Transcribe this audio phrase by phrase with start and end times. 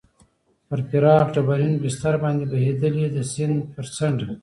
[0.67, 4.27] پر پراخ ډبرین بستر باندې بهېدلې، د سیند پر څنډه.